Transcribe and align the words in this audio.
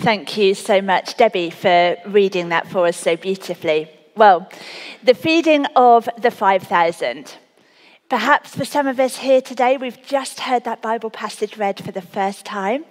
Thank 0.00 0.38
you 0.38 0.54
so 0.54 0.80
much, 0.80 1.18
Debbie, 1.18 1.50
for 1.50 1.94
reading 2.06 2.48
that 2.48 2.66
for 2.66 2.86
us 2.86 2.96
so 2.96 3.16
beautifully. 3.16 3.90
Well, 4.16 4.50
the 5.04 5.12
feeding 5.12 5.66
of 5.76 6.08
the 6.16 6.30
5,000. 6.30 7.36
Perhaps 8.08 8.56
for 8.56 8.64
some 8.64 8.86
of 8.86 8.98
us 8.98 9.18
here 9.18 9.42
today, 9.42 9.76
we've 9.76 10.02
just 10.02 10.40
heard 10.40 10.64
that 10.64 10.80
Bible 10.80 11.10
passage 11.10 11.58
read 11.58 11.84
for 11.84 11.92
the 11.92 12.00
first 12.00 12.46
time. 12.46 12.86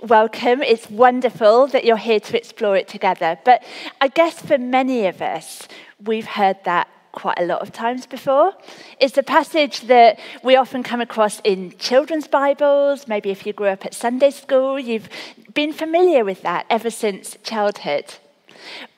Welcome. 0.00 0.62
It's 0.62 0.88
wonderful 0.88 1.66
that 1.66 1.84
you're 1.84 1.96
here 1.96 2.20
to 2.20 2.36
explore 2.36 2.76
it 2.76 2.86
together. 2.86 3.40
But 3.44 3.64
I 4.00 4.06
guess 4.06 4.40
for 4.40 4.56
many 4.56 5.06
of 5.06 5.20
us, 5.20 5.66
we've 6.00 6.26
heard 6.26 6.58
that 6.64 6.86
quite 7.16 7.38
a 7.40 7.44
lot 7.44 7.62
of 7.62 7.72
times 7.72 8.06
before. 8.06 8.52
It's 9.00 9.18
a 9.18 9.22
passage 9.22 9.80
that 9.82 10.20
we 10.44 10.54
often 10.54 10.82
come 10.84 11.00
across 11.00 11.40
in 11.40 11.76
children's 11.78 12.28
Bibles. 12.28 13.08
Maybe 13.08 13.30
if 13.30 13.44
you 13.46 13.52
grew 13.52 13.68
up 13.68 13.84
at 13.84 13.94
Sunday 13.94 14.30
school, 14.30 14.78
you've 14.78 15.08
been 15.54 15.72
familiar 15.72 16.24
with 16.24 16.42
that 16.42 16.66
ever 16.70 16.90
since 16.90 17.36
childhood. 17.42 18.14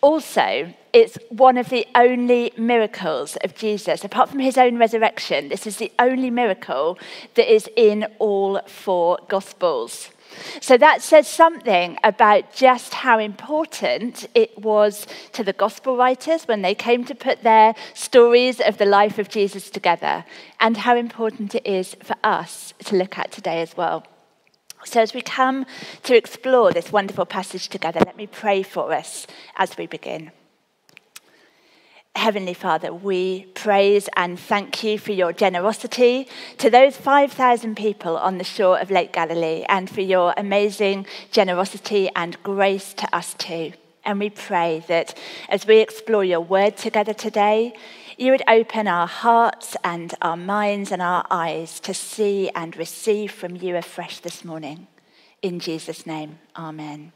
Also, 0.01 0.75
it's 0.93 1.17
one 1.29 1.57
of 1.57 1.69
the 1.69 1.87
only 1.95 2.53
miracles 2.57 3.37
of 3.45 3.55
Jesus. 3.55 4.05
Apart 4.05 4.31
from 4.31 4.41
his 4.41 4.59
own 4.59 4.79
resurrection, 4.79 5.49
this 5.49 5.67
is 5.67 5.77
the 5.77 5.93
only 5.99 6.31
miracle 6.31 6.99
that 7.35 7.53
is 7.53 7.69
in 7.77 8.07
all 8.19 8.61
four 8.67 9.19
Gospels. 9.29 10.11
So 10.61 10.77
that 10.79 11.03
says 11.03 11.27
something 11.27 11.99
about 12.05 12.53
just 12.53 12.95
how 12.95 13.19
important 13.19 14.29
it 14.35 14.59
was 14.59 15.07
to 15.33 15.43
the 15.43 15.53
gospel 15.53 15.97
writers 15.97 16.45
when 16.45 16.63
they 16.63 16.75
came 16.75 17.05
to 17.05 17.15
put 17.15 17.43
their 17.43 17.75
stories 17.95 18.61
of 18.61 18.79
the 18.79 18.85
life 18.85 19.19
of 19.19 19.29
Jesus 19.29 19.71
together, 19.71 20.25
and 20.61 20.77
how 20.77 20.97
important 20.97 21.55
it 21.55 21.67
is 21.67 21.95
for 22.03 22.17
us 22.23 22.75
to 22.85 22.97
look 22.97 23.19
at 23.19 23.33
today 23.33 23.63
as 23.63 23.77
well. 23.77 24.05
So, 24.85 25.01
as 25.01 25.13
we 25.13 25.23
come 25.23 25.67
to 26.05 26.17
explore 26.17 26.73
this 26.73 26.93
wonderful 26.93 27.27
passage 27.27 27.69
together, 27.69 28.01
let 28.05 28.17
me 28.17 28.27
pray 28.27 28.63
for 28.63 28.93
us 28.93 29.27
as 29.57 29.77
we 29.77 29.87
begin. 29.87 30.31
Heavenly 32.19 32.53
Father, 32.53 32.93
we 32.93 33.47
praise 33.55 34.09
and 34.17 34.41
thank 34.41 34.83
you 34.83 34.99
for 34.99 35.13
your 35.13 35.33
generosity 35.33 36.27
to 36.59 36.69
those 36.69 36.97
5,000 36.97 37.77
people 37.77 38.17
on 38.17 38.39
the 38.39 38.45
shore 38.45 38.81
of 38.81 38.91
Lake 38.91 39.13
Galilee 39.13 39.65
and 39.69 39.89
for 39.89 40.01
your 40.01 40.35
amazing 40.37 41.07
generosity 41.31 42.11
and 42.17 42.37
grace 42.43 42.93
to 42.95 43.17
us 43.17 43.35
too. 43.35 43.73
And 44.05 44.19
we 44.19 44.31
pray 44.31 44.83
that 44.89 45.17
as 45.49 45.65
we 45.65 45.79
explore 45.79 46.25
your 46.25 46.41
word 46.41 46.77
together 46.77 47.15
today, 47.15 47.73
you 48.19 48.33
would 48.33 48.43
open 48.49 48.89
our 48.89 49.07
hearts 49.07 49.77
and 49.85 50.13
our 50.21 50.37
minds 50.37 50.91
and 50.91 51.01
our 51.01 51.25
eyes 51.31 51.79
to 51.81 51.95
see 51.95 52.51
and 52.53 52.77
receive 52.77 53.31
from 53.31 53.55
you 53.55 53.77
afresh 53.77 54.19
this 54.19 54.45
morning. 54.45 54.89
In 55.41 55.61
Jesus' 55.61 56.05
name, 56.05 56.41
amen. 56.57 57.13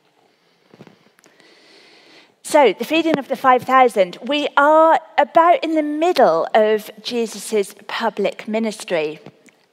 So, 2.44 2.74
the 2.76 2.84
feeding 2.84 3.18
of 3.20 3.28
the 3.28 3.36
5,000, 3.36 4.18
we 4.26 4.48
are 4.56 4.98
about 5.16 5.62
in 5.62 5.76
the 5.76 5.82
middle 5.82 6.48
of 6.54 6.90
Jesus' 7.00 7.74
public 7.86 8.48
ministry. 8.48 9.20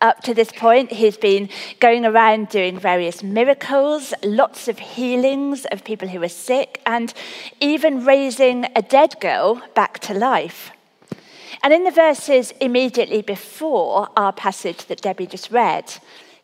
Up 0.01 0.21
to 0.21 0.35
this 0.35 0.51
point, 0.51 0.91
he's 0.91 1.17
been 1.17 1.49
going 1.79 2.05
around 2.05 2.49
doing 2.49 2.77
various 2.77 3.23
miracles, 3.23 4.13
lots 4.23 4.67
of 4.67 4.77
healings 4.77 5.65
of 5.71 5.83
people 5.83 6.07
who 6.07 6.19
were 6.19 6.29
sick, 6.29 6.79
and 6.85 7.11
even 7.59 8.05
raising 8.05 8.67
a 8.75 8.83
dead 8.83 9.19
girl 9.19 9.61
back 9.73 9.97
to 9.99 10.13
life. 10.13 10.71
And 11.63 11.73
in 11.73 11.85
the 11.85 11.91
verses 11.91 12.53
immediately 12.61 13.23
before 13.23 14.09
our 14.15 14.31
passage 14.31 14.85
that 14.85 15.01
Debbie 15.01 15.25
just 15.25 15.49
read, 15.49 15.95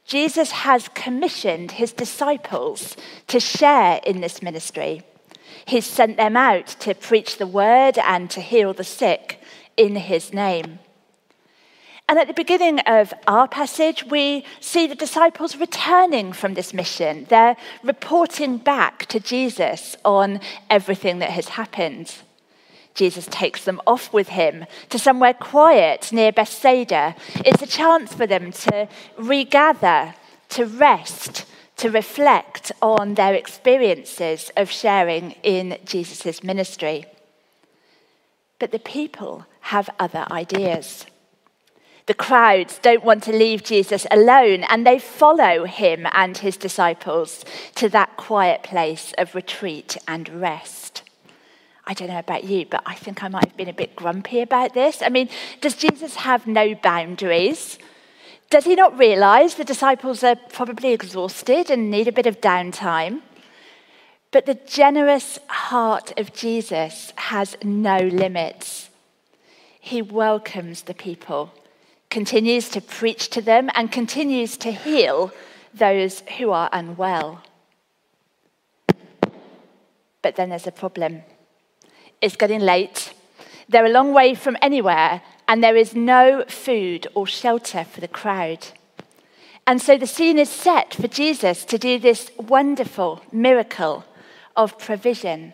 Jesus 0.06 0.52
has 0.52 0.90
commissioned 0.90 1.73
his 1.73 1.94
disciples 1.94 2.98
to 3.28 3.40
share 3.40 4.02
in 4.06 4.22
this 4.22 4.42
ministry. 4.42 5.03
He's 5.66 5.85
sent 5.85 6.17
them 6.17 6.38
out 6.38 6.67
to 6.81 6.94
preach 6.94 7.38
the 7.38 7.47
word 7.47 7.97
and 7.97 8.30
to 8.31 8.41
heal 8.41 8.73
the 8.73 8.83
sick 8.83 9.41
in 9.77 9.95
his 9.95 10.31
name. 10.33 10.80
And 12.07 12.19
at 12.19 12.28
the 12.28 12.34
beginning 12.34 12.79
of 12.81 13.16
our 13.25 13.47
passage, 13.47 14.03
we 14.06 14.45
see 14.59 14.85
the 14.85 14.94
disciples 14.94 15.56
returning 15.56 16.34
from 16.34 16.53
this 16.53 16.72
mission. 16.72 17.25
They're 17.29 17.57
reporting 17.84 18.57
back 18.59 19.07
to 19.07 19.19
Jesus 19.19 19.97
on 20.06 20.40
everything 20.69 21.17
that 21.19 21.31
has 21.31 21.50
happened. 21.50 22.13
Jesus 22.94 23.28
takes 23.31 23.66
them 23.66 23.81
off 23.88 24.13
with 24.13 24.29
him 24.29 24.66
to 24.90 25.00
somewhere 25.00 25.34
quiet 25.34 26.11
near 26.13 26.31
Bethsaida. 26.31 27.16
It's 27.38 27.63
a 27.63 27.67
chance 27.67 28.13
for 28.13 28.28
them 28.28 28.51
to 28.51 28.88
regather, 29.17 30.13
to 30.50 30.66
rest, 30.66 31.45
to 31.78 31.90
reflect 31.90 32.72
on 32.81 33.16
their 33.16 33.34
experiences 33.34 34.52
of 34.56 34.72
sharing 34.72 35.31
in 35.44 35.78
Jesus' 35.86 36.44
ministry. 36.44 37.06
But 38.59 38.72
the 38.72 38.80
people 38.80 39.46
have 39.62 39.90
other 40.00 40.25
ideas. 40.31 41.06
The 42.06 42.14
crowds 42.14 42.80
don't 42.80 43.03
want 43.03 43.24
to 43.24 43.35
leave 43.35 43.64
Jesus 43.64 44.06
alone, 44.12 44.64
and 44.69 44.85
they 44.85 45.00
follow 45.00 45.66
him 45.66 46.06
and 46.12 46.38
his 46.38 46.56
disciples 46.56 47.44
to 47.75 47.90
that 47.90 48.16
quiet 48.16 48.62
place 48.62 49.14
of 49.18 49.34
retreat 49.34 49.97
and 50.08 50.30
rest. 50.30 51.02
I 51.88 51.94
don't 51.94 52.08
know 52.08 52.19
about 52.19 52.44
you, 52.44 52.66
but 52.66 52.84
I 52.85 52.96
think 52.96 53.24
I 53.24 53.28
might 53.28 53.46
have 53.46 53.58
been 53.58 53.69
a 53.69 53.74
bit 53.74 53.96
grumpy 53.96 54.41
about 54.41 54.74
this. 54.74 55.02
I 55.02 55.09
mean, 55.09 55.30
does 55.62 55.75
Jesus 55.75 56.16
have 56.16 56.47
no 56.47 56.75
boundaries? 56.75 57.80
Does 58.50 58.66
he 58.66 58.75
not 58.75 58.97
realize 58.97 59.56
the 59.56 59.63
disciples 59.63 60.23
are 60.23 60.35
probably 60.35 60.94
exhausted 60.94 61.69
and 61.69 61.89
need 61.89 62.07
a 62.07 62.11
bit 62.11 62.28
of 62.28 62.41
downtime? 62.41 63.22
But 64.31 64.45
the 64.45 64.56
generous 64.56 65.39
heart 65.47 66.17
of 66.19 66.33
Jesus 66.33 67.13
has 67.16 67.57
no 67.63 67.97
limits. 67.97 68.89
He 69.79 70.01
welcomes 70.01 70.84
the 70.84 70.94
people, 70.94 71.53
continues 72.09 72.69
to 72.69 72.81
preach 72.81 73.29
to 73.29 73.41
them, 73.41 73.69
and 73.75 73.91
continues 73.91 74.57
to 74.57 74.72
heal 74.72 75.31
those 75.73 76.22
who 76.38 76.51
are 76.51 76.69
unwell. 76.73 77.44
But 80.22 80.35
then 80.35 80.50
there's 80.50 80.67
a 80.67 80.72
problem. 80.72 81.23
It's 82.22 82.35
getting 82.35 82.61
late. 82.61 83.13
They're 83.69 83.85
a 83.85 83.89
long 83.89 84.13
way 84.13 84.35
from 84.35 84.57
anywhere, 84.61 85.22
and 85.47 85.63
there 85.63 85.75
is 85.75 85.95
no 85.95 86.44
food 86.47 87.07
or 87.13 87.28
shelter 87.28 87.83
for 87.83 88.01
the 88.01 88.07
crowd. 88.07 88.67
And 89.67 89.81
so 89.81 89.97
the 89.97 90.07
scene 90.07 90.38
is 90.38 90.50
set 90.50 90.94
for 90.94 91.07
Jesus 91.07 91.66
to 91.66 91.78
do 91.78 92.00
this 92.00 92.31
wonderful 92.38 93.22
miracle 93.31 94.05
of 94.55 94.78
provision, 94.78 95.53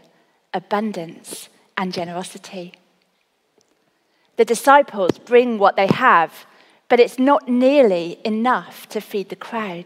abundance, 0.54 1.50
and 1.78 1.94
generosity. 1.94 2.74
The 4.38 4.46
disciples 4.46 5.18
bring 5.18 5.60
what 5.60 5.76
they 5.76 5.88
have, 5.88 6.46
but 6.90 7.00
it's 7.00 7.20
not 7.20 7.48
nearly 7.48 8.20
enough 8.26 8.88
to 8.90 9.00
feed 9.00 9.30
the 9.30 9.36
crowd. 9.36 9.86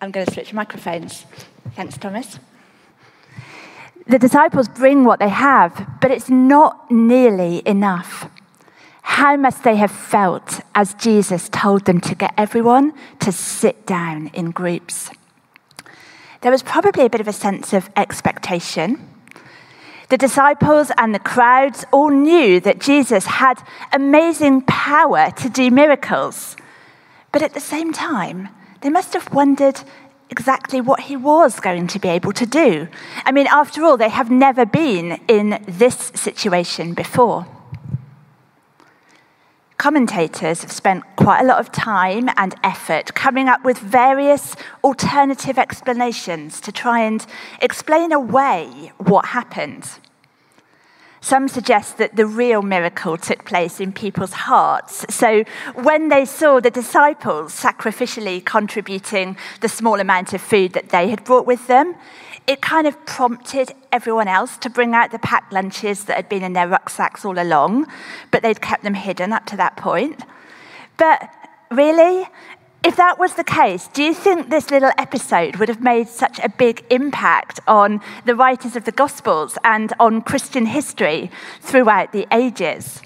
I'm 0.00 0.10
going 0.10 0.26
to 0.26 0.32
switch 0.32 0.52
microphones. 0.52 1.24
Thanks, 1.74 1.96
Thomas. 1.96 2.38
The 4.06 4.18
disciples 4.18 4.68
bring 4.68 5.04
what 5.04 5.18
they 5.18 5.28
have, 5.28 5.88
but 6.00 6.10
it's 6.10 6.30
not 6.30 6.90
nearly 6.90 7.62
enough. 7.66 8.30
How 9.16 9.34
must 9.34 9.64
they 9.64 9.76
have 9.76 9.90
felt 9.90 10.60
as 10.74 10.92
Jesus 10.92 11.48
told 11.48 11.86
them 11.86 12.02
to 12.02 12.14
get 12.14 12.34
everyone 12.36 12.92
to 13.20 13.32
sit 13.32 13.86
down 13.86 14.26
in 14.34 14.50
groups? 14.50 15.08
There 16.42 16.52
was 16.52 16.62
probably 16.62 17.06
a 17.06 17.08
bit 17.08 17.22
of 17.22 17.26
a 17.26 17.32
sense 17.32 17.72
of 17.72 17.88
expectation. 17.96 19.08
The 20.10 20.18
disciples 20.18 20.92
and 20.98 21.14
the 21.14 21.18
crowds 21.18 21.86
all 21.92 22.10
knew 22.10 22.60
that 22.60 22.78
Jesus 22.78 23.24
had 23.24 23.66
amazing 23.90 24.60
power 24.66 25.30
to 25.30 25.48
do 25.48 25.70
miracles. 25.70 26.54
But 27.32 27.40
at 27.40 27.54
the 27.54 27.58
same 27.74 27.94
time, 27.94 28.50
they 28.82 28.90
must 28.90 29.14
have 29.14 29.32
wondered 29.32 29.80
exactly 30.28 30.82
what 30.82 31.00
he 31.00 31.16
was 31.16 31.58
going 31.58 31.86
to 31.86 31.98
be 31.98 32.08
able 32.08 32.34
to 32.34 32.44
do. 32.44 32.86
I 33.24 33.32
mean, 33.32 33.46
after 33.46 33.82
all, 33.82 33.96
they 33.96 34.10
have 34.10 34.30
never 34.30 34.66
been 34.66 35.18
in 35.26 35.64
this 35.66 36.12
situation 36.14 36.92
before. 36.92 37.46
Commentators 39.86 40.62
have 40.62 40.72
spent 40.72 41.04
quite 41.14 41.42
a 41.42 41.44
lot 41.44 41.60
of 41.60 41.70
time 41.70 42.28
and 42.36 42.56
effort 42.64 43.14
coming 43.14 43.46
up 43.48 43.64
with 43.64 43.78
various 43.78 44.56
alternative 44.82 45.58
explanations 45.60 46.60
to 46.60 46.72
try 46.72 47.02
and 47.02 47.24
explain 47.62 48.10
away 48.10 48.90
what 48.98 49.26
happened. 49.26 49.88
Some 51.20 51.46
suggest 51.46 51.98
that 51.98 52.16
the 52.16 52.26
real 52.26 52.62
miracle 52.62 53.16
took 53.16 53.44
place 53.44 53.78
in 53.78 53.92
people's 53.92 54.32
hearts. 54.32 55.06
So 55.08 55.44
when 55.74 56.08
they 56.08 56.24
saw 56.24 56.58
the 56.58 56.72
disciples 56.72 57.54
sacrificially 57.54 58.44
contributing 58.44 59.36
the 59.60 59.68
small 59.68 60.00
amount 60.00 60.32
of 60.32 60.40
food 60.40 60.72
that 60.72 60.88
they 60.88 61.10
had 61.10 61.22
brought 61.22 61.46
with 61.46 61.68
them, 61.68 61.94
it 62.46 62.62
kind 62.62 62.86
of 62.86 63.04
prompted 63.06 63.72
everyone 63.92 64.28
else 64.28 64.56
to 64.58 64.70
bring 64.70 64.94
out 64.94 65.10
the 65.10 65.18
packed 65.18 65.52
lunches 65.52 66.04
that 66.04 66.16
had 66.16 66.28
been 66.28 66.42
in 66.42 66.52
their 66.52 66.68
rucksacks 66.68 67.24
all 67.24 67.38
along, 67.38 67.86
but 68.30 68.42
they'd 68.42 68.60
kept 68.60 68.84
them 68.84 68.94
hidden 68.94 69.32
up 69.32 69.46
to 69.46 69.56
that 69.56 69.76
point. 69.76 70.22
But 70.96 71.28
really, 71.70 72.26
if 72.84 72.94
that 72.96 73.18
was 73.18 73.34
the 73.34 73.42
case, 73.42 73.88
do 73.88 74.02
you 74.02 74.14
think 74.14 74.48
this 74.48 74.70
little 74.70 74.92
episode 74.96 75.56
would 75.56 75.68
have 75.68 75.82
made 75.82 76.08
such 76.08 76.38
a 76.38 76.48
big 76.48 76.84
impact 76.88 77.58
on 77.66 78.00
the 78.24 78.36
writers 78.36 78.76
of 78.76 78.84
the 78.84 78.92
Gospels 78.92 79.58
and 79.64 79.92
on 79.98 80.22
Christian 80.22 80.66
history 80.66 81.30
throughout 81.60 82.12
the 82.12 82.28
ages? 82.30 83.02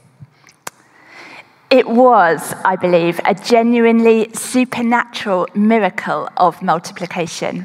It 1.71 1.89
was, 1.89 2.53
I 2.65 2.77
believe, 2.77 3.21
a 3.25 3.33
genuinely 3.33 4.29
supernatural 4.35 5.47
miracle 5.55 6.29
of 6.37 6.61
multiplication. 6.63 7.65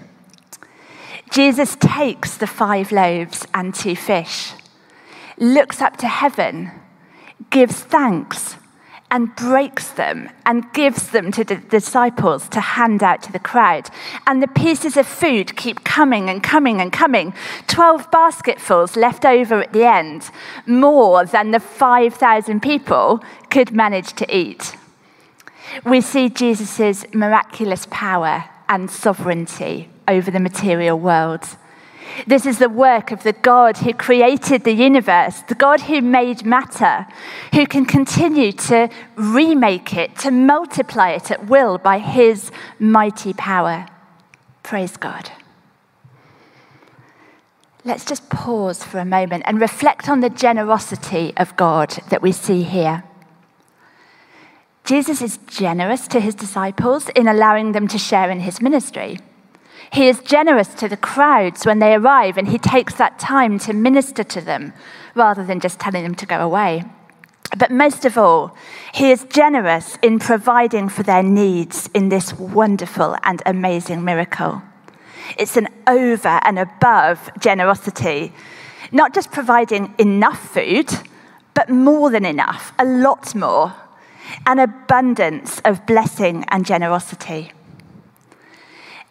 Jesus 1.32 1.76
takes 1.80 2.38
the 2.38 2.48
five 2.48 2.92
loaves 2.92 3.46
and 3.54 3.74
two 3.74 3.96
fish, 3.96 4.54
looks 5.38 5.82
up 5.82 5.98
to 5.98 6.08
heaven, 6.08 6.72
gives 7.50 7.76
thanks, 7.82 8.56
and 9.12 9.36
breaks 9.36 9.90
them 9.92 10.30
and 10.46 10.72
gives 10.74 11.10
them 11.10 11.32
to 11.32 11.44
the 11.44 11.56
disciples 11.56 12.50
to 12.50 12.60
hand 12.60 13.04
out 13.04 13.22
to 13.22 13.32
the 13.32 13.40
crowd. 13.40 13.90
And 14.26 14.42
the 14.42 14.48
pieces 14.48 14.98
of 14.98 15.08
food 15.08 15.56
keep 15.56 15.84
coming 15.84 16.30
and 16.30 16.42
coming 16.42 16.82
and 16.82 16.92
coming. 16.92 17.34
Twelve 17.68 18.10
basketfuls 18.12 18.96
left 18.96 19.26
over 19.26 19.62
at 19.62 19.74
the 19.74 19.86
end, 19.86 20.32
more 20.66 21.26
than 21.26 21.52
the 21.52 21.60
5,000 21.60 22.62
people 22.62 23.24
could 23.50 23.72
manage 23.72 24.14
to 24.14 24.36
eat. 24.36 24.76
We 25.86 26.02
see 26.02 26.30
Jesus' 26.30 27.06
miraculous 27.14 27.88
power 27.90 28.46
and 28.68 28.90
sovereignty 28.90 29.90
over 30.08 30.32
the 30.32 30.40
material 30.40 31.00
world. 31.00 31.46
This 32.28 32.46
is 32.46 32.60
the 32.60 32.70
work 32.70 33.12
of 33.12 33.24
the 33.24 33.34
God 33.34 33.78
who 33.78 33.94
created 33.94 34.64
the 34.64 34.72
universe, 34.72 35.42
the 35.48 35.56
God 35.56 35.82
who 35.82 36.02
made 36.02 36.46
matter, 36.46 37.08
who 37.54 37.66
can 37.66 37.86
continue 37.86 38.52
to 38.54 38.90
remake 39.16 39.94
it, 39.96 40.16
to 40.20 40.32
multiply 40.32 41.12
it 41.12 41.32
at 41.32 41.48
will 41.48 41.78
by 41.78 42.00
his 42.00 42.52
mighty 42.80 43.34
power. 43.34 43.88
Praise 44.64 44.98
God. 44.98 45.32
Let's 47.84 48.06
just 48.06 48.30
pause 48.30 48.84
for 48.84 49.00
a 49.00 49.06
moment 49.06 49.44
and 49.46 49.62
reflect 49.62 50.10
on 50.10 50.22
the 50.22 50.30
generosity 50.30 51.34
of 51.38 51.56
God 51.56 51.90
that 52.10 52.22
we 52.22 52.32
see 52.32 52.64
here. 52.64 53.04
Jesus 54.86 55.22
is 55.22 55.38
generous 55.48 56.08
to 56.08 56.20
his 56.20 56.34
disciples 56.34 57.10
in 57.10 57.28
allowing 57.28 57.74
them 57.74 57.88
to 57.90 57.98
share 57.98 58.30
in 58.32 58.40
his 58.40 58.62
ministry. 58.62 59.20
He 59.92 60.08
is 60.08 60.20
generous 60.20 60.74
to 60.76 60.88
the 60.88 60.98
crowds 60.98 61.66
when 61.66 61.80
they 61.80 61.94
arrive, 61.94 62.38
and 62.38 62.48
he 62.48 62.58
takes 62.58 62.96
that 62.96 63.20
time 63.20 63.60
to 63.60 63.74
minister 63.74 64.24
to 64.24 64.42
them 64.42 64.74
rather 65.14 65.44
than 65.46 65.60
just 65.60 65.80
telling 65.80 66.04
them 66.04 66.16
to 66.16 66.26
go 66.26 66.40
away. 66.40 66.84
But 67.58 67.72
most 67.72 68.06
of 68.06 68.18
all, 68.18 68.56
he 68.94 69.12
is 69.12 69.24
generous 69.26 69.98
in 70.02 70.20
providing 70.20 70.90
for 70.90 71.04
their 71.04 71.24
needs 71.24 71.90
in 71.94 72.10
this 72.10 72.34
wonderful 72.34 73.16
and 73.24 73.42
amazing 73.46 74.04
miracle. 74.04 74.62
It's 75.38 75.58
an 75.58 75.70
over 75.88 76.40
and 76.44 76.60
above 76.60 77.30
generosity, 77.40 78.34
not 78.92 79.14
just 79.14 79.32
providing 79.32 79.94
enough 79.98 80.54
food, 80.54 80.90
but 81.54 81.70
more 81.70 82.10
than 82.10 82.26
enough, 82.26 82.74
a 82.78 82.86
lot 82.86 83.34
more, 83.34 83.74
an 84.46 84.60
abundance 84.60 85.62
of 85.64 85.86
blessing 85.86 86.44
and 86.50 86.66
generosity. 86.66 87.52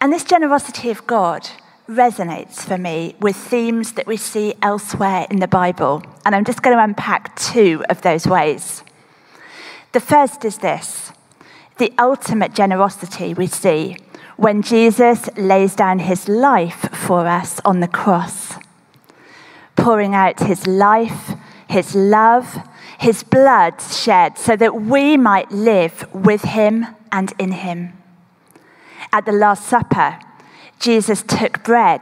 And 0.05 0.13
this 0.13 0.25
generosity 0.25 0.91
of 0.91 1.07
God 1.07 1.49
resonates 1.89 2.57
for 2.57 2.77
me 2.77 3.17
with 3.21 3.37
themes 3.37 3.93
that 3.93 4.07
we 4.07 4.19
see 4.19 4.53
elsewhere 4.61 5.27
in 5.31 5.41
the 5.41 5.49
Bible. 5.49 6.03
And 6.27 6.35
I'm 6.35 6.45
just 6.45 6.61
going 6.61 6.77
to 6.77 6.85
unpack 6.85 7.35
two 7.37 7.83
of 7.89 8.03
those 8.03 8.27
ways. 8.27 8.83
The 9.93 10.01
first 10.01 10.45
is 10.45 10.59
this 10.59 11.11
the 11.79 11.91
ultimate 11.99 12.53
generosity 12.53 13.33
we 13.33 13.47
see 13.47 13.97
when 14.37 14.61
Jesus 14.61 15.31
lays 15.39 15.75
down 15.75 16.01
his 16.01 16.29
life 16.29 16.87
for 16.93 17.27
us 17.27 17.59
on 17.65 17.81
the 17.81 17.89
cross, 17.89 18.59
pouring 19.75 20.15
out 20.15 20.39
his 20.41 20.67
life, 20.67 21.31
his 21.67 21.95
love, 21.95 22.59
his 22.99 23.23
blood 23.23 23.81
shed 23.81 24.37
so 24.37 24.55
that 24.55 24.83
we 24.83 25.17
might 25.17 25.51
live 25.51 26.07
with 26.13 26.43
him 26.43 26.89
and 27.11 27.33
in 27.39 27.53
him. 27.53 27.95
At 29.15 29.27
the 29.27 29.33
Last 29.33 29.69
Supper, 29.69 30.19
Jesus 30.81 31.23
took 31.23 31.63
bread, 31.63 32.01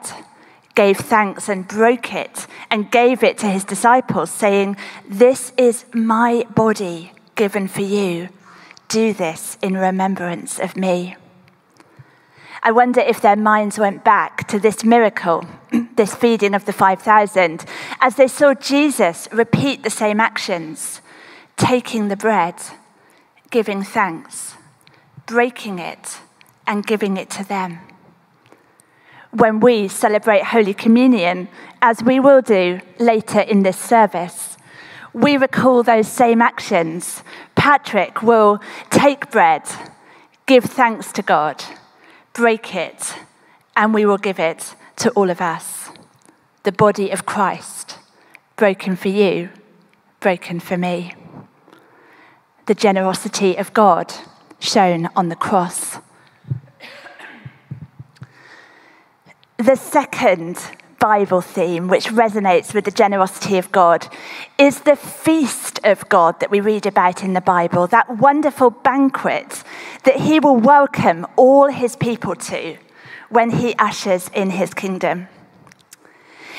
gave 0.75 0.97
thanks, 0.97 1.47
and 1.47 1.69
broke 1.69 2.15
it, 2.15 2.47
and 2.71 2.91
gave 2.91 3.23
it 3.23 3.37
to 3.39 3.49
his 3.49 3.65
disciples, 3.65 4.31
saying, 4.31 4.79
This 5.07 5.53
is 5.59 5.85
my 5.93 6.47
body 6.55 7.13
given 7.35 7.69
for 7.69 7.83
you. 7.83 8.31
Do 8.89 9.13
this 9.13 9.59
in 9.61 9.77
remembrance 9.77 10.59
of 10.59 10.75
me. 10.75 11.17
I 12.63 12.73
wonder 12.73 13.01
if 13.03 13.21
their 13.21 13.37
minds 13.37 13.79
went 13.79 14.05
back 14.05 14.49
to 14.49 14.59
this 14.59 14.83
miracle, 14.83 15.45
this 15.97 16.15
feeding 16.15 16.55
of 16.55 16.65
the 16.65 16.73
5,000, 16.73 17.67
as 18.01 18.17
they 18.17 18.27
saw 18.27 18.55
Jesus 18.55 19.29
repeat 19.31 19.83
the 19.83 19.91
same 19.91 20.19
actions 20.19 21.03
taking 21.59 22.09
the 22.09 22.17
bread, 22.17 22.55
giving 23.51 23.83
thanks, 23.83 24.55
breaking 25.27 25.79
it 25.79 26.21
and 26.67 26.87
giving 26.87 27.17
it 27.17 27.31
to 27.31 27.45
them. 27.45 27.79
When 29.31 29.61
we 29.61 29.89
celebrate 29.89 30.45
Holy 30.45 30.75
Communion, 30.75 31.49
as 31.81 32.03
we 32.03 32.21
will 32.21 32.43
do 32.43 32.81
later 32.99 33.41
in 33.41 33.63
this 33.63 33.79
service, 33.79 34.57
we 35.13 35.37
recall 35.37 35.83
those 35.83 36.09
same 36.09 36.41
actions. 36.41 37.23
Patrick 37.55 38.23
will 38.23 38.61
take 38.91 39.31
bread, 39.31 39.63
give 40.47 40.65
thanks 40.65 41.13
to 41.13 41.23
God, 41.23 41.63
break 42.33 42.75
it, 42.75 43.15
and 43.77 43.95
we 43.95 44.07
will 44.07 44.19
give 44.19 44.39
it 44.39 44.75
to 44.97 45.11
all 45.11 45.31
of 45.31 45.41
us. 45.41 45.91
The 46.65 46.73
body 46.73 47.11
of 47.11 47.27
Christ, 47.27 47.99
broken 48.57 48.97
for 48.97 49.09
you, 49.09 49.51
broken 50.21 50.61
for 50.61 50.77
me. 50.77 51.15
The 52.67 52.75
generosity 52.75 53.57
of 53.57 53.73
God 53.73 54.15
shown 54.61 55.09
on 55.17 55.29
the 55.29 55.37
cross. 55.37 55.99
The 59.63 59.77
second 59.77 60.59
Bible 60.99 61.41
theme, 61.41 61.87
which 61.87 62.07
resonates 62.07 62.75
with 62.75 62.85
the 62.85 62.91
generosity 62.91 63.59
of 63.59 63.71
God, 63.71 64.09
is 64.59 64.81
the 64.81 64.97
feast 64.97 65.79
of 65.85 66.09
God 66.09 66.41
that 66.41 66.51
we 66.51 66.59
read 66.59 66.85
about 66.85 67.23
in 67.23 67.35
the 67.35 67.41
Bible, 67.41 67.87
that 67.87 68.19
wonderful 68.19 68.71
banquet 68.71 69.63
that 70.03 70.17
He 70.17 70.41
will 70.41 70.57
welcome 70.57 71.29
all 71.37 71.69
His 71.69 71.95
people 71.95 72.35
to 72.35 72.77
when 73.29 73.51
He 73.51 73.75
ushers 73.75 74.29
in 74.35 74.51
His 74.51 74.75
kingdom. 74.75 75.29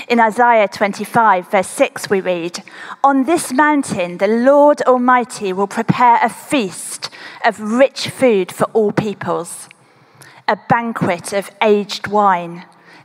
In 0.07 0.22
Isaiah 0.22 0.69
25, 0.69 1.51
verse 1.51 1.67
6, 1.67 2.10
we 2.10 2.22
read, 2.22 2.63
On 3.03 3.25
this 3.25 3.51
mountain 3.51 4.19
the 4.19 4.29
Lord 4.29 4.81
Almighty 4.83 5.51
will 5.51 5.67
prepare 5.67 6.19
a 6.24 6.29
feast 6.29 7.10
of 7.43 7.60
rich 7.60 8.07
food 8.07 8.50
for 8.50 8.63
all 8.72 8.93
peoples, 8.93 9.67
a 10.48 10.57
banquet 10.69 11.33
of 11.33 11.51
aged 11.62 12.07
wine 12.07 12.63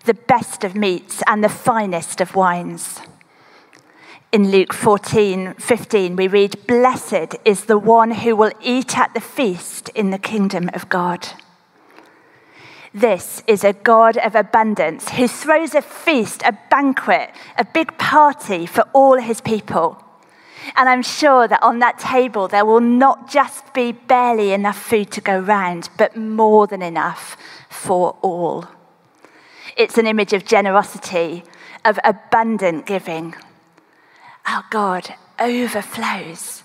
the 0.09 0.15
best 0.15 0.65
of 0.65 0.75
meats 0.75 1.23
and 1.27 1.45
the 1.45 1.50
finest 1.50 2.23
of 2.23 2.35
wines. 2.35 3.00
In 4.33 4.50
Luke 4.50 4.73
14, 4.73 5.53
15, 5.53 6.17
we 6.17 6.27
read, 6.27 6.67
Blessed 6.67 7.37
is 7.45 7.67
the 7.67 7.77
one 7.77 8.12
who 8.12 8.35
will 8.35 8.53
eat 8.62 8.99
at 8.99 9.12
the 9.12 9.21
feast 9.21 9.91
in 9.91 10.11
the 10.11 10.19
kingdom 10.19 10.71
of 10.73 10.88
God. 10.88 11.29
This 12.95 13.43
is 13.47 13.65
a 13.65 13.75
God 13.75 14.17
of 14.17 14.35
abundance 14.35 15.11
who 15.11 15.29
throws 15.29 15.75
a 15.75 15.83
feast, 15.83 16.43
a 16.43 16.57
banquet, 16.71 17.31
a 17.59 17.67
big 17.67 17.99
party 17.99 18.65
for 18.65 18.85
all 18.95 19.19
his 19.19 19.43
people. 19.43 20.03
And 20.75 20.88
I'm 20.88 21.03
sure 21.03 21.47
that 21.47 21.62
on 21.62 21.81
that 21.81 21.99
table 21.99 22.49
there 22.49 22.65
will 22.65 22.81
not 22.81 23.31
just 23.31 23.75
be 23.75 23.93
barely 23.93 24.53
enough 24.53 24.79
food 24.79 25.11
to 25.12 25.21
go 25.21 25.38
round, 25.38 25.91
but 25.99 26.17
more 26.17 26.67
than 26.67 26.81
enough 26.81 27.37
for 27.69 28.17
all. 28.23 28.69
It's 29.79 29.97
an 29.97 30.09
image 30.09 30.33
of 30.33 30.45
generosity, 30.45 31.45
of 31.85 32.01
abundant 32.03 32.85
giving. 32.85 33.37
Our 34.45 34.65
God 34.71 35.15
overflows 35.39 36.65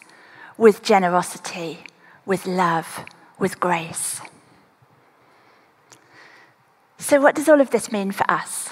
with 0.57 0.81
generosity, 0.81 1.81
with 2.25 2.47
love, 2.47 3.05
with 3.37 3.59
grace. 3.59 4.19
So, 6.97 7.21
what 7.21 7.35
does 7.35 7.47
all 7.47 7.61
of 7.61 7.69
this 7.69 7.91
mean 7.91 8.11
for 8.13 8.29
us? 8.31 8.69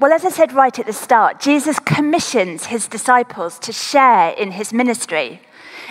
Well, 0.00 0.14
as 0.14 0.24
I 0.24 0.30
said 0.30 0.54
right 0.54 0.78
at 0.78 0.86
the 0.86 0.94
start, 0.94 1.40
Jesus 1.40 1.78
commissions 1.78 2.66
his 2.66 2.88
disciples 2.88 3.58
to 3.58 3.72
share 3.72 4.30
in 4.30 4.52
his 4.52 4.72
ministry, 4.72 5.42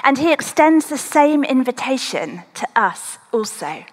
and 0.03 0.17
he 0.17 0.33
extends 0.33 0.87
the 0.87 0.97
same 0.97 1.43
invitation 1.43 2.41
to 2.55 2.67
us 2.75 3.19
also 3.31 3.85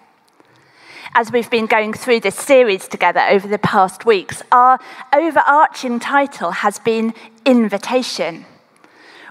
as 1.13 1.31
we've 1.31 1.49
been 1.49 1.65
going 1.65 1.93
through 1.93 2.21
this 2.21 2.35
series 2.35 2.87
together 2.87 3.21
over 3.29 3.47
the 3.47 3.57
past 3.57 4.05
weeks, 4.05 4.41
our 4.51 4.79
overarching 5.13 5.99
title 5.99 6.51
has 6.51 6.79
been 6.79 7.13
Invitation, 7.45 8.45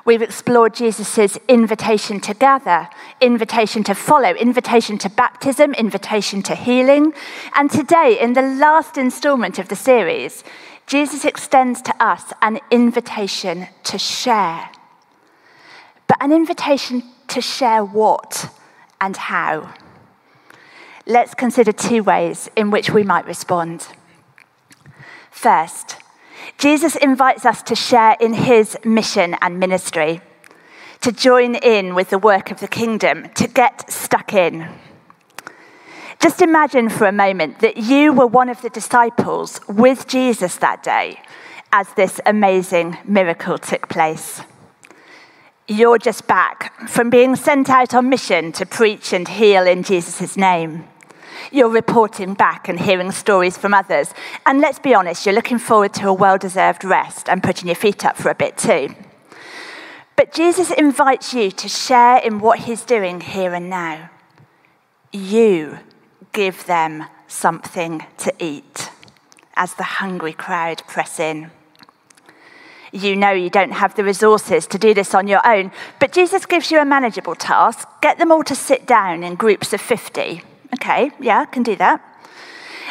We've 0.05 0.23
explored 0.23 0.75
Jesus' 0.75 1.37
invitation 1.47 2.21
to 2.21 2.35
gather, 2.35 2.89
invitation 3.21 3.85
to 3.85 3.95
follow, 3.95 4.31
invitation 4.31 4.97
to 4.99 5.11
baptism, 5.11 5.75
invitation 5.75 6.43
to 6.45 6.55
healing. 6.55 7.13
And 7.55 7.71
today, 7.71 8.19
in 8.19 8.33
the 8.33 8.43
last 8.43 8.97
installment 8.97 9.59
of 9.59 9.69
the 9.69 9.77
series, 9.77 10.43
Jesus 10.87 11.25
extends 11.25 11.83
to 11.83 12.03
us 12.03 12.33
an 12.41 12.61
invitation 12.71 13.69
to 13.85 13.99
share. 13.99 14.71
But 16.09 16.17
an 16.21 16.33
invitation 16.33 17.03
to 17.29 17.41
share 17.41 17.85
what 17.85 18.51
and 19.01 19.17
how. 19.17 19.75
Let's 21.07 21.35
consider 21.35 21.73
two 21.73 22.03
ways 22.03 22.51
in 22.57 22.71
which 22.71 22.91
we 22.91 23.03
might 23.03 23.27
respond. 23.27 23.89
First, 25.31 25.97
Jesus 26.59 26.95
invites 26.97 27.47
us 27.47 27.63
to 27.63 27.75
share 27.75 28.17
in 28.21 28.35
his 28.35 28.77
mission 28.85 29.35
and 29.41 29.59
ministry, 29.59 30.21
to 31.01 31.11
join 31.11 31.55
in 31.55 31.95
with 31.95 32.11
the 32.11 32.19
work 32.19 32.51
of 32.51 32.61
the 32.61 32.69
kingdom, 32.69 33.31
to 33.35 33.49
get 33.49 33.91
stuck 33.91 34.35
in. 34.35 34.69
Just 36.21 36.43
imagine 36.43 36.91
for 36.91 37.07
a 37.07 37.13
moment 37.13 37.61
that 37.61 37.79
you 37.79 38.13
were 38.13 38.27
one 38.27 38.51
of 38.51 38.61
the 38.61 38.69
disciples 38.69 39.59
with 39.67 40.07
Jesus 40.07 40.57
that 40.57 40.83
day 40.83 41.23
as 41.73 41.89
this 41.95 42.21
amazing 42.27 42.99
miracle 43.05 43.57
took 43.57 43.89
place. 43.89 44.43
You're 45.71 45.99
just 45.99 46.27
back 46.27 46.89
from 46.89 47.11
being 47.11 47.37
sent 47.37 47.71
out 47.71 47.95
on 47.95 48.09
mission 48.09 48.51
to 48.55 48.67
preach 48.67 49.13
and 49.13 49.29
heal 49.29 49.69
in 49.69 49.85
Jesus' 49.85 50.37
name. 50.37 50.83
You're 51.53 51.69
reporting 51.69 52.35
back 52.35 52.69
and 52.69 52.81
hearing 52.81 53.13
stories 53.13 53.57
from 53.57 53.73
others. 53.73 54.13
And 54.45 54.61
let's 54.61 54.81
be 54.81 54.95
honest, 54.95 55.25
you're 55.25 55.35
looking 55.37 55.61
forward 55.61 55.95
to 55.95 56.09
a 56.09 56.13
well 56.13 56.39
deserved 56.39 56.83
rest 56.83 57.29
and 57.29 57.41
putting 57.41 57.69
your 57.69 57.77
feet 57.77 58.05
up 58.05 58.17
for 58.17 58.31
a 58.31 58.35
bit 58.35 58.59
too. 58.59 58.97
But 60.17 60.33
Jesus 60.33 60.73
invites 60.73 61.33
you 61.35 61.53
to 61.53 61.69
share 61.69 62.17
in 62.17 62.41
what 62.41 62.59
he's 62.59 62.83
doing 62.83 63.21
here 63.21 63.55
and 63.55 63.71
now. 63.71 64.11
You 65.13 65.79
give 66.33 66.67
them 66.67 67.05
something 67.29 68.05
to 68.19 68.35
eat 68.41 68.91
as 69.55 69.75
the 69.75 69.85
hungry 69.85 70.33
crowd 70.33 70.83
press 70.89 71.21
in. 71.21 71.53
You 72.93 73.15
know 73.15 73.31
you 73.31 73.51
don't 73.51 73.73
have 73.73 73.95
the 73.95 74.05
resources 74.05 74.67
to 74.67 74.79
do 74.79 74.95
this 74.95 75.15
on 75.15 75.29
your 75.29 75.47
own, 75.47 75.71
but 76.01 76.13
Jesus 76.13 76.45
gives 76.45 76.71
you 76.71 76.81
a 76.81 76.85
manageable 76.85 77.37
task 77.37 77.89
get 78.01 78.19
them 78.19 78.33
all 78.33 78.43
to 78.45 78.55
sit 78.55 78.87
down 78.87 79.23
in 79.23 79.35
groups 79.35 79.73
of 79.73 79.81
50. 79.81 80.43
Okay, 80.75 81.11
yeah, 81.21 81.45
can 81.45 81.63
do 81.63 81.77
that. 81.77 82.05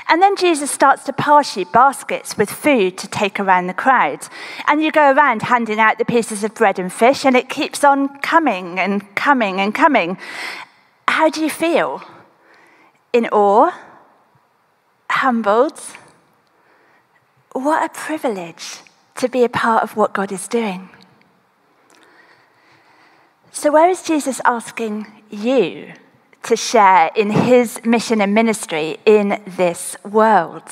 And 0.07 0.21
then 0.21 0.35
Jesus 0.35 0.71
starts 0.71 1.03
to 1.03 1.13
pass 1.13 1.55
you 1.55 1.65
baskets 1.65 2.37
with 2.37 2.49
food 2.49 2.97
to 2.97 3.07
take 3.07 3.39
around 3.39 3.67
the 3.67 3.75
crowd. 3.75 4.27
And 4.67 4.81
you 4.81 4.91
go 4.91 5.11
around 5.11 5.43
handing 5.43 5.79
out 5.79 5.99
the 5.99 6.05
pieces 6.05 6.43
of 6.43 6.55
bread 6.55 6.79
and 6.79 6.91
fish, 6.91 7.25
and 7.25 7.35
it 7.35 7.47
keeps 7.47 7.83
on 7.83 8.17
coming 8.19 8.79
and 8.79 9.15
coming 9.15 9.59
and 9.61 9.73
coming. 9.73 10.17
How 11.07 11.29
do 11.29 11.41
you 11.41 11.49
feel? 11.49 12.01
In 13.13 13.27
awe? 13.27 13.71
Humbled? 15.11 15.79
What 17.51 17.85
a 17.85 17.93
privilege 17.93 18.79
to 19.19 19.29
be 19.29 19.43
a 19.43 19.49
part 19.49 19.83
of 19.83 19.95
what 19.95 20.13
God 20.13 20.31
is 20.31 20.47
doing. 20.47 20.89
So, 23.51 23.71
where 23.71 23.89
is 23.89 24.01
Jesus 24.03 24.41
asking 24.45 25.07
you 25.29 25.93
to 26.43 26.55
share 26.55 27.11
in 27.15 27.31
his 27.31 27.83
mission 27.83 28.21
and 28.21 28.33
ministry 28.33 28.97
in 29.05 29.41
this 29.45 29.95
world. 30.03 30.63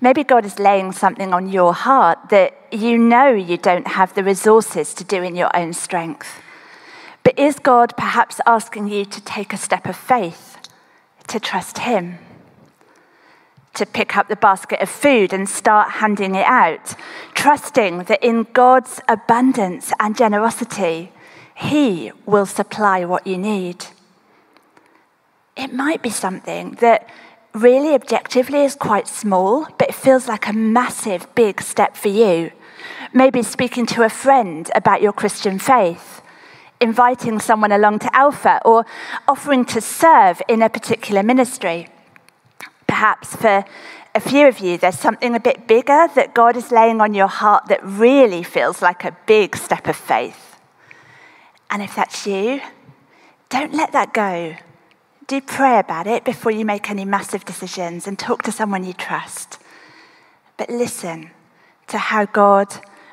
Maybe 0.00 0.24
God 0.24 0.44
is 0.44 0.58
laying 0.58 0.92
something 0.92 1.32
on 1.32 1.48
your 1.48 1.72
heart 1.72 2.28
that 2.28 2.54
you 2.70 2.98
know 2.98 3.28
you 3.28 3.56
don't 3.56 3.86
have 3.86 4.14
the 4.14 4.24
resources 4.24 4.92
to 4.94 5.04
do 5.04 5.22
in 5.22 5.36
your 5.36 5.56
own 5.56 5.72
strength. 5.72 6.42
But 7.22 7.38
is 7.38 7.58
God 7.58 7.96
perhaps 7.96 8.40
asking 8.44 8.88
you 8.88 9.04
to 9.06 9.20
take 9.22 9.52
a 9.52 9.56
step 9.56 9.86
of 9.86 9.96
faith, 9.96 10.58
to 11.28 11.40
trust 11.40 11.78
Him? 11.78 12.18
To 13.74 13.86
pick 13.86 14.16
up 14.16 14.28
the 14.28 14.36
basket 14.36 14.80
of 14.80 14.88
food 14.88 15.32
and 15.32 15.48
start 15.48 15.90
handing 15.90 16.36
it 16.36 16.46
out, 16.46 16.94
trusting 17.34 18.04
that 18.04 18.22
in 18.22 18.46
God's 18.52 19.00
abundance 19.08 19.92
and 19.98 20.16
generosity, 20.16 21.10
he 21.56 22.12
will 22.24 22.46
supply 22.46 23.04
what 23.04 23.26
you 23.26 23.36
need. 23.36 23.86
It 25.56 25.72
might 25.72 26.02
be 26.02 26.10
something 26.10 26.72
that 26.80 27.08
really 27.52 27.94
objectively 27.94 28.60
is 28.64 28.74
quite 28.74 29.08
small, 29.08 29.66
but 29.78 29.88
it 29.88 29.94
feels 29.94 30.28
like 30.28 30.48
a 30.48 30.52
massive, 30.52 31.32
big 31.34 31.60
step 31.60 31.96
for 31.96 32.08
you. 32.08 32.50
Maybe 33.12 33.42
speaking 33.42 33.86
to 33.86 34.02
a 34.02 34.08
friend 34.08 34.70
about 34.74 35.02
your 35.02 35.12
Christian 35.12 35.58
faith, 35.58 36.20
inviting 36.80 37.40
someone 37.40 37.72
along 37.72 38.00
to 38.00 38.16
Alpha, 38.16 38.60
or 38.64 38.84
offering 39.28 39.64
to 39.66 39.80
serve 39.80 40.42
in 40.48 40.62
a 40.62 40.68
particular 40.68 41.22
ministry. 41.22 41.88
Perhaps 42.94 43.34
for 43.34 43.64
a 44.14 44.20
few 44.20 44.46
of 44.46 44.60
you, 44.60 44.78
there's 44.78 45.00
something 45.00 45.34
a 45.34 45.40
bit 45.40 45.66
bigger 45.66 46.06
that 46.14 46.32
God 46.32 46.56
is 46.56 46.70
laying 46.70 47.00
on 47.00 47.12
your 47.12 47.26
heart 47.26 47.66
that 47.66 47.80
really 47.82 48.44
feels 48.44 48.80
like 48.80 49.02
a 49.02 49.16
big 49.26 49.56
step 49.56 49.88
of 49.88 49.96
faith. 49.96 50.60
And 51.70 51.82
if 51.82 51.96
that's 51.96 52.24
you, 52.24 52.60
don't 53.48 53.74
let 53.74 53.90
that 53.90 54.14
go. 54.14 54.54
Do 55.26 55.40
pray 55.40 55.80
about 55.80 56.06
it 56.06 56.24
before 56.24 56.52
you 56.52 56.64
make 56.64 56.88
any 56.88 57.04
massive 57.04 57.44
decisions 57.44 58.06
and 58.06 58.16
talk 58.16 58.44
to 58.44 58.52
someone 58.52 58.84
you 58.84 58.92
trust. 58.92 59.58
But 60.56 60.70
listen 60.70 61.32
to 61.88 61.98
how 61.98 62.26
God 62.26 62.68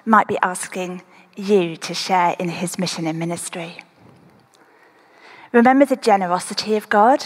might 0.06 0.28
be 0.28 0.38
asking 0.44 1.02
you 1.36 1.76
to 1.78 1.96
share 1.96 2.36
in 2.38 2.50
his 2.50 2.78
mission 2.78 3.08
and 3.08 3.18
ministry. 3.18 3.82
Remember 5.52 5.86
the 5.86 5.96
generosity 5.96 6.76
of 6.76 6.88
God? 6.88 7.26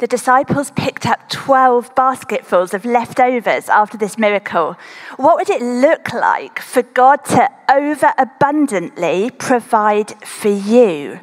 The 0.00 0.06
disciples 0.06 0.70
picked 0.70 1.04
up 1.04 1.28
12 1.28 1.94
basketfuls 1.94 2.72
of 2.72 2.86
leftovers 2.86 3.68
after 3.68 3.98
this 3.98 4.16
miracle. 4.16 4.78
What 5.18 5.36
would 5.36 5.50
it 5.50 5.60
look 5.60 6.14
like 6.14 6.58
for 6.58 6.80
God 6.82 7.22
to 7.26 7.50
overabundantly 7.70 9.30
provide 9.36 10.12
for 10.24 10.48
you 10.48 11.20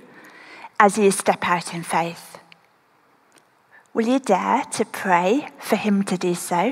as 0.80 0.96
you 0.96 1.10
step 1.10 1.44
out 1.48 1.74
in 1.74 1.82
faith? 1.82 2.38
Will 3.96 4.08
you 4.08 4.20
dare 4.20 4.64
to 4.74 4.86
pray 4.86 5.48
for 5.58 5.76
Him 5.76 6.04
to 6.04 6.16
do 6.16 6.36
so? 6.36 6.72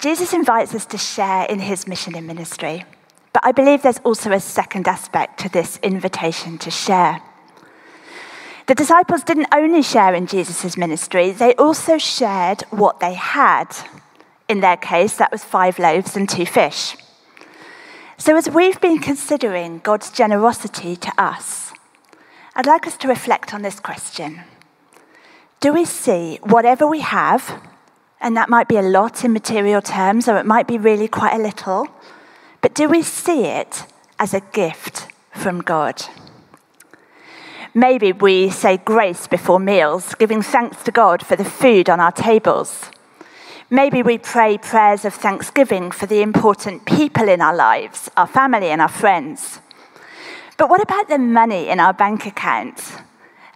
Jesus 0.00 0.32
invites 0.32 0.74
us 0.74 0.86
to 0.86 0.98
share 0.98 1.44
in 1.44 1.60
His 1.60 1.86
mission 1.86 2.16
and 2.16 2.26
ministry, 2.26 2.84
but 3.32 3.44
I 3.44 3.52
believe 3.52 3.82
there's 3.82 3.98
also 3.98 4.32
a 4.32 4.40
second 4.40 4.88
aspect 4.88 5.38
to 5.38 5.48
this 5.48 5.78
invitation 5.84 6.58
to 6.58 6.70
share. 6.72 7.22
The 8.72 8.84
disciples 8.84 9.22
didn't 9.22 9.52
only 9.52 9.82
share 9.82 10.14
in 10.14 10.26
Jesus' 10.26 10.78
ministry, 10.78 11.30
they 11.30 11.54
also 11.56 11.98
shared 11.98 12.62
what 12.70 13.00
they 13.00 13.12
had. 13.12 13.66
In 14.48 14.60
their 14.60 14.78
case, 14.78 15.14
that 15.18 15.30
was 15.30 15.44
five 15.44 15.78
loaves 15.78 16.16
and 16.16 16.26
two 16.26 16.46
fish. 16.46 16.96
So, 18.16 18.34
as 18.34 18.48
we've 18.48 18.80
been 18.80 18.98
considering 18.98 19.80
God's 19.80 20.10
generosity 20.10 20.96
to 20.96 21.12
us, 21.20 21.74
I'd 22.56 22.64
like 22.64 22.86
us 22.86 22.96
to 22.96 23.08
reflect 23.08 23.52
on 23.52 23.60
this 23.60 23.78
question 23.78 24.40
Do 25.60 25.74
we 25.74 25.84
see 25.84 26.38
whatever 26.42 26.86
we 26.86 27.00
have, 27.00 27.62
and 28.22 28.34
that 28.38 28.48
might 28.48 28.68
be 28.68 28.78
a 28.78 28.88
lot 28.98 29.22
in 29.22 29.34
material 29.34 29.82
terms, 29.82 30.28
or 30.28 30.38
it 30.38 30.46
might 30.46 30.66
be 30.66 30.78
really 30.78 31.08
quite 31.08 31.34
a 31.34 31.42
little, 31.42 31.88
but 32.62 32.74
do 32.74 32.88
we 32.88 33.02
see 33.02 33.44
it 33.44 33.84
as 34.18 34.32
a 34.32 34.40
gift 34.40 35.08
from 35.30 35.60
God? 35.60 36.06
Maybe 37.74 38.12
we 38.12 38.50
say 38.50 38.76
grace 38.76 39.26
before 39.26 39.58
meals, 39.58 40.14
giving 40.16 40.42
thanks 40.42 40.82
to 40.82 40.90
God 40.90 41.24
for 41.24 41.36
the 41.36 41.44
food 41.44 41.88
on 41.88 42.00
our 42.00 42.12
tables. 42.12 42.90
Maybe 43.70 44.02
we 44.02 44.18
pray 44.18 44.58
prayers 44.58 45.06
of 45.06 45.14
thanksgiving 45.14 45.90
for 45.90 46.04
the 46.04 46.20
important 46.20 46.84
people 46.84 47.30
in 47.30 47.40
our 47.40 47.56
lives, 47.56 48.10
our 48.14 48.26
family 48.26 48.66
and 48.66 48.82
our 48.82 48.88
friends. 48.88 49.60
But 50.58 50.68
what 50.68 50.82
about 50.82 51.08
the 51.08 51.16
money 51.16 51.70
in 51.70 51.80
our 51.80 51.94
bank 51.94 52.26
account, 52.26 52.98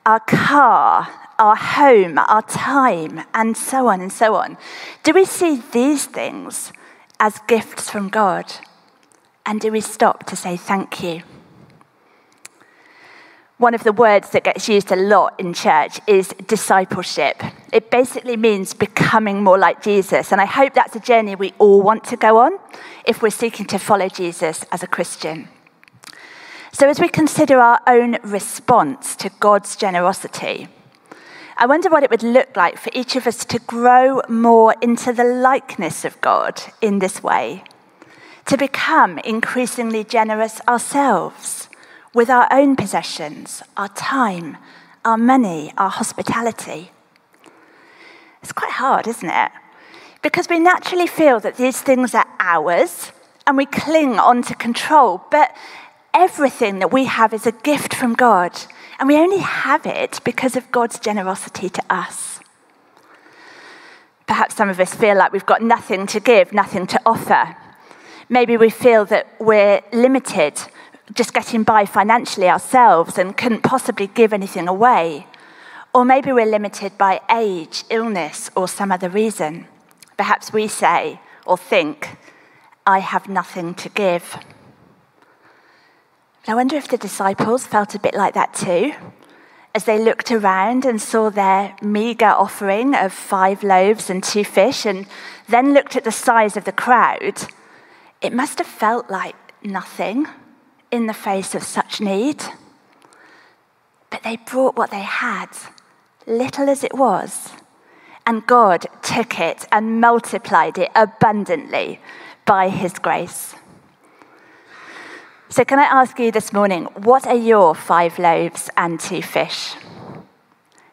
our 0.06 0.20
car, 0.20 1.08
our 1.38 1.56
home, 1.56 2.18
our 2.18 2.40
time, 2.40 3.20
and 3.35 3.54
so 3.54 3.88
on 3.88 4.00
and 4.00 4.11
so 4.11 4.35
on? 4.35 4.56
Do 5.02 5.12
we 5.12 5.26
see 5.26 5.62
these 5.73 6.06
things 6.06 6.73
as 7.20 7.38
gifts 7.46 7.90
from 7.90 8.08
God? 8.08 8.50
And 9.44 9.61
do 9.61 9.70
we 9.70 9.82
stop 9.82 10.25
to 10.25 10.37
say 10.37 10.56
thank 10.56 11.02
you? 11.02 11.23
One 13.58 13.75
of 13.75 13.84
the 13.84 13.92
words 13.92 14.30
that 14.30 14.44
gets 14.44 14.68
used 14.68 14.92
a 14.92 14.96
lot 14.96 15.40
in 15.40 15.54
church 15.54 15.98
is 16.06 16.28
discipleship. 16.46 17.42
It 17.72 17.90
basically 17.90 18.36
means 18.36 18.75
becoming 18.75 19.42
more 19.42 19.56
like 19.56 19.82
Jesus. 19.82 20.30
And 20.30 20.42
I 20.42 20.44
hope 20.44 20.75
that's 20.75 20.94
a 20.94 21.00
journey 21.00 21.34
we 21.34 21.54
all 21.58 21.80
want 21.80 22.04
to 22.04 22.18
go 22.18 22.36
on 22.36 22.58
if 23.06 23.22
we're 23.22 23.30
seeking 23.30 23.64
to 23.68 23.78
follow 23.78 24.10
Jesus 24.10 24.66
as 24.70 24.82
a 24.82 24.86
Christian. 24.86 25.48
So, 26.70 26.86
as 26.90 27.00
we 27.00 27.08
consider 27.08 27.58
our 27.58 27.80
own 27.86 28.18
response 28.22 29.16
to 29.16 29.30
God's 29.40 29.75
generosity, 29.75 30.68
I 31.56 31.64
wonder 31.64 31.88
what 31.88 32.02
it 32.02 32.10
would 32.10 32.22
look 32.22 32.54
like 32.58 32.76
for 32.76 32.90
each 32.92 33.16
of 33.16 33.26
us 33.26 33.42
to 33.46 33.58
grow 33.60 34.20
more 34.28 34.75
into 34.82 35.14
the 35.14 35.25
likeness 35.25 36.04
of 36.04 36.20
God 36.20 36.60
in 36.82 36.98
this 36.98 37.22
way, 37.22 37.64
to 38.44 38.58
become 38.58 39.18
increasingly 39.20 40.04
generous 40.04 40.60
ourselves 40.68 41.65
with 42.16 42.30
our 42.30 42.49
own 42.50 42.75
possessions, 42.75 43.62
our 43.76 43.88
time, 43.90 44.56
our 45.04 45.18
money, 45.18 45.70
our 45.76 45.90
hospitality. 45.90 46.90
It's 48.42 48.52
quite 48.52 48.73
hard, 48.73 49.06
isn't 49.06 49.28
it? 49.28 49.52
Because 50.23 50.49
we 50.49 50.58
naturally 50.58 51.06
feel 51.06 51.40
that 51.40 51.58
these 51.58 51.82
things 51.82 52.14
are 52.14 52.26
ours 52.40 53.12
and 53.46 53.54
we 53.54 53.66
cling 53.66 54.18
on 54.18 54.40
to 54.44 54.54
control, 54.54 55.23
but 55.30 55.54
everything 56.14 56.78
that 56.78 56.90
we 56.90 57.04
have 57.04 57.35
is 57.35 57.46
a 57.46 57.52
gift 57.52 57.92
from 57.92 58.14
God, 58.14 58.52
and 58.99 59.08
we 59.08 59.16
only 59.16 59.40
have 59.40 59.85
it 59.85 60.20
because 60.25 60.56
of 60.56 60.73
God's 60.73 60.99
generosity 60.99 61.68
to 61.68 61.82
us. 61.90 62.40
Perhaps 64.26 64.54
some 64.54 64.70
of 64.70 64.80
us 64.80 64.94
feel 64.94 65.18
like 65.18 65.35
we've 65.35 65.44
got 65.44 65.61
nothing 65.61 66.06
to 66.06 66.18
give, 66.18 66.54
nothing 66.54 66.87
to 66.87 67.00
offer. 67.04 67.54
Maybe 68.30 68.56
we 68.56 68.70
feel 68.70 69.04
that 69.04 69.26
we're 69.38 69.82
limited, 69.92 70.58
just 71.14 71.32
getting 71.32 71.62
by 71.62 71.84
financially 71.86 72.48
ourselves 72.48 73.18
and 73.18 73.36
couldn't 73.36 73.62
possibly 73.62 74.06
give 74.06 74.32
anything 74.32 74.68
away. 74.68 75.26
Or 75.94 76.04
maybe 76.04 76.32
we're 76.32 76.46
limited 76.46 76.98
by 76.98 77.20
age, 77.30 77.84
illness, 77.90 78.50
or 78.54 78.68
some 78.68 78.92
other 78.92 79.08
reason. 79.08 79.66
Perhaps 80.16 80.52
we 80.52 80.68
say 80.68 81.20
or 81.46 81.56
think, 81.56 82.16
I 82.86 82.98
have 82.98 83.28
nothing 83.28 83.75
to 83.75 83.88
give. 83.88 84.36
But 86.40 86.52
I 86.52 86.54
wonder 86.54 86.76
if 86.76 86.88
the 86.88 86.98
disciples 86.98 87.66
felt 87.66 87.94
a 87.94 88.00
bit 88.00 88.14
like 88.14 88.34
that 88.34 88.54
too, 88.54 88.92
as 89.75 89.84
they 89.84 89.98
looked 89.98 90.30
around 90.30 90.84
and 90.84 91.00
saw 91.00 91.30
their 91.30 91.76
meager 91.82 92.26
offering 92.26 92.94
of 92.94 93.12
five 93.12 93.62
loaves 93.62 94.10
and 94.10 94.22
two 94.22 94.44
fish, 94.44 94.84
and 94.86 95.06
then 95.48 95.72
looked 95.72 95.96
at 95.96 96.04
the 96.04 96.12
size 96.12 96.56
of 96.56 96.64
the 96.64 96.72
crowd 96.72 97.46
it 98.20 98.32
must 98.32 98.58
have 98.58 98.66
felt 98.66 99.10
like 99.10 99.36
nothing 99.62 100.26
in 100.90 101.06
the 101.06 101.14
face 101.14 101.54
of 101.54 101.62
such 101.62 102.00
need. 102.00 102.42
But 104.10 104.22
they 104.22 104.36
brought 104.36 104.76
what 104.76 104.90
they 104.90 105.02
had, 105.02 105.48
little 106.26 106.68
as 106.68 106.84
it 106.84 106.94
was, 106.94 107.50
and 108.26 108.46
God 108.46 108.86
took 109.02 109.38
it 109.38 109.66
and 109.70 110.00
multiplied 110.00 110.78
it 110.78 110.90
abundantly 110.94 112.00
by 112.44 112.68
his 112.68 112.98
grace. 112.98 113.54
So, 115.48 115.64
can 115.64 115.78
I 115.78 115.84
ask 115.84 116.18
you 116.18 116.32
this 116.32 116.52
morning, 116.52 116.84
what 116.96 117.26
are 117.26 117.36
your 117.36 117.74
five 117.74 118.18
loaves 118.18 118.68
and 118.76 118.98
two 118.98 119.22
fish? 119.22 119.74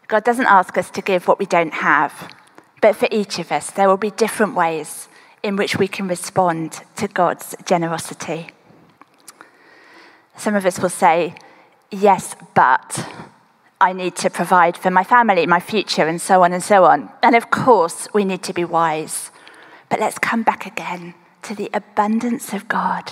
God 0.07 0.23
doesn't 0.23 0.45
ask 0.45 0.77
us 0.77 0.91
to 0.91 1.01
give 1.01 1.27
what 1.27 1.39
we 1.39 1.47
don't 1.47 1.73
have, 1.73 2.31
but 2.81 2.95
for 2.95 3.07
each 3.09 3.39
of 3.39 3.51
us, 3.51 3.71
there 3.71 3.88
will 3.88 3.97
be 3.97 4.12
different 4.12 4.53
ways 4.53 5.07
in 5.41 5.55
which 5.55 5.77
we 5.77 5.88
can 5.88 6.07
respond 6.07 6.83
to 6.97 7.07
God's 7.07 7.55
generosity. 7.65 8.51
Some 10.38 10.56
of 10.56 10.66
us 10.66 10.80
will 10.80 10.90
say, 10.90 11.36
Yes, 11.92 12.36
but 12.56 13.08
I 13.80 13.94
need 13.94 14.16
to 14.16 14.30
provide 14.30 14.78
for 14.78 14.90
my 14.90 15.04
family, 15.04 15.46
my 15.46 15.60
future, 15.60 16.08
and 16.08 16.20
so 16.20 16.44
on 16.44 16.54
and 16.54 16.63
so 16.63 16.86
on. 16.86 17.10
And 17.22 17.36
of 17.36 17.52
course, 17.52 18.08
we 18.13 18.25
need 18.25 18.42
to 18.44 18.54
be 18.54 18.63
wise. 18.63 19.30
But 19.90 20.00
let's 20.00 20.18
come 20.18 20.42
back 20.42 20.66
again 20.66 21.13
to 21.44 21.54
the 21.54 21.70
abundance 21.74 22.54
of 22.54 22.68
God. 22.68 23.12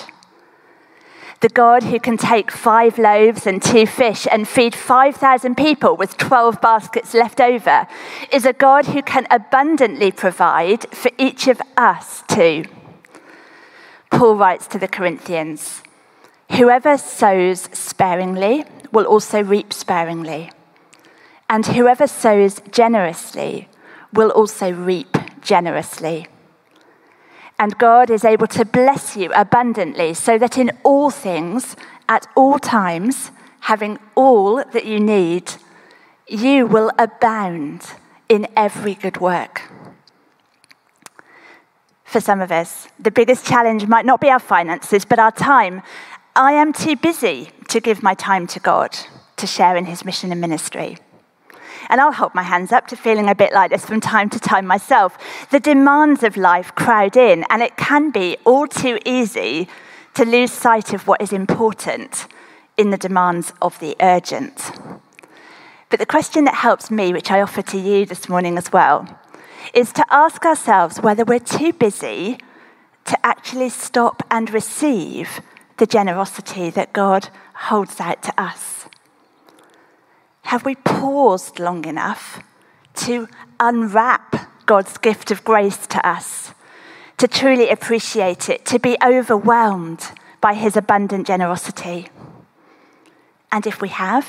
The 1.42 1.50
God 1.50 1.84
who 1.84 2.00
can 2.00 2.18
take 2.18 2.52
five 2.52 2.98
loaves 2.98 3.46
and 3.46 3.62
two 3.62 3.86
fish 3.86 4.28
and 4.32 4.48
feed 4.48 4.76
5,000 4.76 5.56
people 5.56 5.98
with 5.98 6.18
12 6.18 6.62
baskets 6.62 7.14
left 7.14 7.42
over 7.42 7.88
is 8.32 8.46
a 8.46 8.54
God 8.54 8.86
who 8.86 9.02
can 9.02 9.28
abundantly 9.30 10.12
provide 10.12 10.88
for 10.96 11.12
each 11.18 11.48
of 11.48 11.62
us 11.76 12.24
too. 12.28 12.66
Paul 14.12 14.36
writes 14.36 14.68
to 14.68 14.80
the 14.80 14.88
Corinthians 14.88 15.82
Whoever 16.58 16.98
sows 16.98 17.70
sparingly 17.74 18.66
will 18.92 19.06
also 19.06 19.44
reap 19.44 19.74
sparingly, 19.74 20.52
and 21.50 21.66
whoever 21.66 22.08
sows 22.08 22.62
generously 22.72 23.68
will 24.14 24.32
also 24.32 24.72
reap 24.72 25.18
generously 25.42 26.28
and 27.62 27.78
God 27.78 28.10
is 28.10 28.26
able 28.26 28.48
to 28.48 28.66
bless 28.66 29.16
you 29.16 29.32
abundantly, 29.34 30.16
so 30.16 30.40
that 30.40 30.58
in 30.58 30.72
all 30.84 31.12
things, 31.12 31.76
at 32.10 32.26
all 32.36 32.58
times, 32.58 33.30
having 33.60 34.00
all 34.16 34.64
that 34.74 34.86
you 34.86 35.00
need, 35.00 35.54
you 36.28 36.66
will 36.66 36.92
abound 36.98 37.84
in 38.28 38.48
every 38.58 38.96
good 38.96 39.22
work. 39.22 39.62
For 42.04 42.20
some 42.20 42.42
of 42.42 42.52
us, 42.52 42.88
the 43.00 43.12
biggest 43.12 43.46
challenge 43.46 43.86
might 43.86 44.08
not 44.08 44.20
be 44.20 44.32
our 44.32 44.40
finances, 44.40 45.06
but 45.06 45.20
our 45.20 45.32
time. 45.32 45.84
I 46.36 46.54
am 46.54 46.72
too 46.72 46.96
busy 46.96 47.50
to 47.68 47.82
give 47.82 48.02
my 48.02 48.14
time 48.14 48.48
to 48.48 48.60
God 48.62 48.98
to 49.36 49.46
share 49.46 49.76
in 49.76 49.86
his 49.86 50.06
mission 50.06 50.32
and 50.32 50.40
ministry. 50.40 50.98
And 51.90 52.00
I'll 52.00 52.14
hold 52.14 52.34
my 52.34 52.44
hands 52.44 52.72
up 52.72 52.88
to 52.88 52.96
feeling 52.96 53.28
a 53.28 53.36
bit 53.36 53.52
like 53.52 53.70
this 53.70 53.86
from 53.86 54.00
time 54.00 54.30
to 54.30 54.40
time 54.40 54.66
myself. 54.66 55.18
The 55.52 55.60
demands 55.60 56.24
of 56.24 56.38
life 56.38 56.74
crowd 56.74 57.18
in, 57.18 57.44
and 57.50 57.62
it 57.62 57.76
can 57.76 58.12
be 58.12 58.38
all 58.46 58.66
too 58.66 58.98
easy 59.06 59.68
to 60.14 60.24
lose 60.24 60.54
sight 60.54 60.94
of 60.94 61.06
what 61.06 61.22
is 61.22 61.34
important 61.34 62.28
in 62.78 62.92
the 62.92 62.98
demands 62.98 63.52
of 63.62 63.78
the 63.80 63.98
urgent. 64.00 64.72
But 65.90 66.00
the 66.00 66.06
question 66.06 66.46
that 66.46 66.56
helps 66.56 66.90
me, 66.90 67.12
which 67.12 67.30
I 67.30 67.42
offer 67.42 67.62
to 67.62 67.78
you 67.78 68.06
this 68.06 68.30
morning 68.30 68.58
as 68.58 68.72
well, 68.72 69.20
is 69.74 69.92
to 69.94 70.06
ask 70.10 70.46
ourselves 70.46 71.02
whether 71.02 71.26
we're 71.26 71.40
too 71.40 71.74
busy 71.74 72.38
to 73.04 73.26
actually 73.26 73.68
stop 73.68 74.24
and 74.32 74.50
receive 74.50 75.42
the 75.82 75.88
generosity 75.88 76.70
that 76.70 76.94
God 76.94 77.30
holds 77.56 78.00
out 78.00 78.22
to 78.22 78.40
us. 78.40 78.86
Have 80.44 80.64
we 80.64 80.76
paused 80.76 81.58
long 81.60 81.86
enough 81.86 82.44
to 82.98 83.28
unwrap 83.60 84.68
God's 84.68 85.00
gift 85.00 85.32
of 85.32 85.44
grace 85.44 85.88
to 85.88 86.08
us, 86.08 86.54
to 87.18 87.28
truly 87.28 87.68
appreciate 87.68 88.48
it, 88.48 88.64
to 88.68 88.78
be 88.78 88.96
overwhelmed 89.04 90.12
by 90.40 90.54
his 90.54 90.78
abundant 90.78 91.26
generosity? 91.26 92.10
And 93.52 93.66
if 93.66 93.82
we 93.82 93.90
have, 93.90 94.28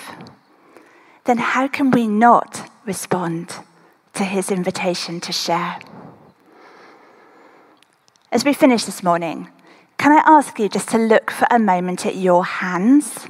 then 1.25 1.37
how 1.37 1.69
can 1.69 1.91
we 1.91 2.09
not 2.09 2.71
respond 2.87 3.57
to 4.15 4.25
his 4.25 4.51
invitation 4.51 5.21
to 5.21 5.33
share? 5.33 5.81
As 8.33 8.43
we 8.43 8.55
finish 8.55 8.85
this 8.85 9.03
morning, 9.03 9.52
can 10.03 10.13
I 10.13 10.23
ask 10.27 10.59
you 10.59 10.69
just 10.69 10.89
to 10.91 10.99
look 10.99 11.31
for 11.31 11.47
a 11.51 11.59
moment 11.59 12.05
at 12.05 12.17
your 12.17 12.45
hands? 12.45 13.29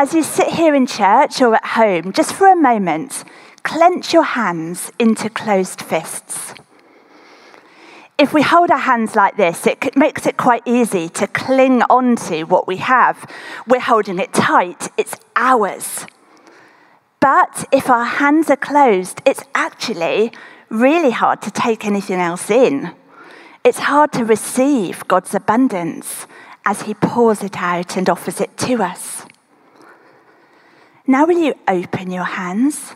as 0.00 0.14
you 0.14 0.22
sit 0.22 0.48
here 0.48 0.74
in 0.74 0.86
church 0.86 1.42
or 1.42 1.54
at 1.54 1.66
home, 1.66 2.10
just 2.12 2.32
for 2.32 2.46
a 2.46 2.56
moment, 2.56 3.22
clench 3.64 4.14
your 4.14 4.22
hands 4.22 4.90
into 4.98 5.28
closed 5.28 5.82
fists. 5.82 6.54
If 8.16 8.32
we 8.32 8.40
hold 8.40 8.70
our 8.70 8.78
hands 8.78 9.14
like 9.14 9.36
this, 9.36 9.66
it 9.66 9.94
makes 9.96 10.24
it 10.24 10.38
quite 10.38 10.62
easy 10.64 11.10
to 11.10 11.26
cling 11.26 11.82
onto 11.82 12.46
what 12.46 12.66
we 12.66 12.78
have. 12.78 13.30
We're 13.66 13.80
holding 13.80 14.18
it 14.18 14.32
tight, 14.32 14.88
it's 14.96 15.16
ours. 15.36 16.06
But 17.20 17.66
if 17.70 17.90
our 17.90 18.04
hands 18.04 18.48
are 18.48 18.56
closed, 18.56 19.20
it's 19.26 19.44
actually 19.54 20.32
really 20.70 21.10
hard 21.10 21.42
to 21.42 21.50
take 21.50 21.84
anything 21.84 22.20
else 22.20 22.50
in. 22.50 22.94
It's 23.62 23.78
hard 23.78 24.12
to 24.12 24.24
receive 24.24 25.06
God's 25.06 25.34
abundance 25.34 26.26
as 26.64 26.82
He 26.82 26.94
pours 26.94 27.42
it 27.42 27.56
out 27.56 27.96
and 27.96 28.08
offers 28.08 28.40
it 28.40 28.56
to 28.58 28.82
us. 28.82 29.26
Now, 31.06 31.26
will 31.26 31.38
you 31.38 31.54
open 31.66 32.10
your 32.10 32.24
hands 32.24 32.94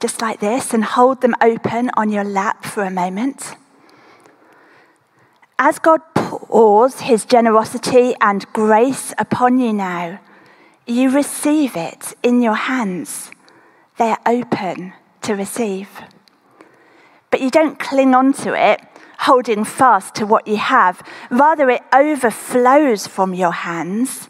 just 0.00 0.22
like 0.22 0.40
this 0.40 0.72
and 0.72 0.84
hold 0.84 1.20
them 1.20 1.34
open 1.40 1.90
on 1.96 2.10
your 2.10 2.24
lap 2.24 2.64
for 2.64 2.84
a 2.84 2.90
moment? 2.90 3.56
As 5.58 5.80
God 5.80 6.00
pours 6.14 7.00
his 7.00 7.24
generosity 7.24 8.14
and 8.20 8.46
grace 8.52 9.12
upon 9.18 9.58
you 9.58 9.72
now, 9.72 10.20
you 10.86 11.10
receive 11.10 11.76
it 11.76 12.14
in 12.22 12.42
your 12.42 12.54
hands. 12.54 13.32
They 13.98 14.10
are 14.10 14.20
open 14.24 14.92
to 15.22 15.34
receive. 15.34 15.88
But 17.30 17.40
you 17.40 17.50
don't 17.50 17.78
cling 17.78 18.14
on 18.14 18.32
to 18.34 18.54
it, 18.54 18.80
holding 19.18 19.64
fast 19.64 20.14
to 20.14 20.26
what 20.26 20.46
you 20.46 20.56
have. 20.56 21.02
Rather, 21.30 21.68
it 21.70 21.82
overflows 21.92 23.06
from 23.06 23.34
your 23.34 23.52
hands 23.52 24.28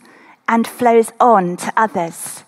and 0.49 0.67
flows 0.67 1.13
on 1.21 1.57
to 1.59 1.73
others. 1.77 2.45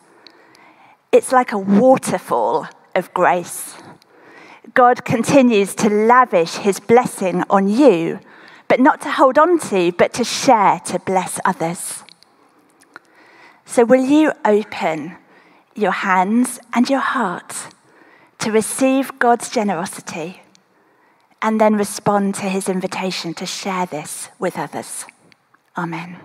It's 1.12 1.32
like 1.32 1.52
a 1.52 1.58
waterfall 1.58 2.66
of 2.94 3.12
grace. 3.12 3.74
God 4.74 5.04
continues 5.04 5.74
to 5.76 5.90
lavish 5.90 6.54
his 6.54 6.80
blessing 6.80 7.44
on 7.50 7.68
you, 7.68 8.20
but 8.68 8.80
not 8.80 9.00
to 9.02 9.10
hold 9.10 9.36
on 9.36 9.58
to, 9.70 9.92
but 9.92 10.12
to 10.14 10.24
share 10.24 10.80
to 10.86 10.98
bless 11.00 11.40
others. 11.44 12.04
So, 13.66 13.84
will 13.84 14.04
you 14.04 14.32
open 14.44 15.16
your 15.74 15.92
hands 15.92 16.58
and 16.72 16.88
your 16.88 17.00
heart 17.00 17.68
to 18.38 18.50
receive 18.50 19.18
God's 19.18 19.50
generosity 19.50 20.39
and 21.42 21.60
then 21.60 21.74
respond 21.74 22.34
to 22.36 22.46
his 22.46 22.68
invitation 22.68 23.34
to 23.34 23.46
share 23.46 23.86
this 23.86 24.28
with 24.38 24.58
others. 24.58 25.04
Amen. 25.76 26.16